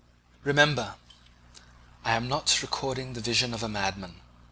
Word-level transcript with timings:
Remember, 0.43 0.95
I 2.03 2.13
am 2.13 2.27
not 2.27 2.63
recording 2.63 3.13
the 3.13 3.21
vision 3.21 3.53
of 3.53 3.61
a 3.61 3.69
madman. 3.69 4.15